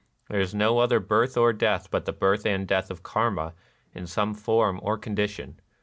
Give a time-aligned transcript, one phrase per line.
[0.31, 3.53] There is no other birth or death but the birth and death of Karma
[3.93, 5.59] in some form or condition.